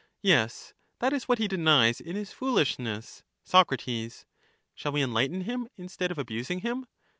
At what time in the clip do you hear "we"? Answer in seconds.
4.93-5.01